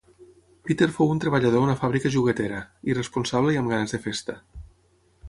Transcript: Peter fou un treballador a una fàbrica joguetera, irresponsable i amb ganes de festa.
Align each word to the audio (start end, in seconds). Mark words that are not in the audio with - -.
Peter 0.67 0.87
fou 0.95 1.11
un 1.15 1.19
treballador 1.25 1.59
a 1.65 1.67
una 1.67 1.75
fàbrica 1.81 2.11
joguetera, 2.17 2.63
irresponsable 2.95 3.55
i 3.57 3.61
amb 3.63 3.75
ganes 3.75 3.95
de 3.97 4.01
festa. 4.07 4.39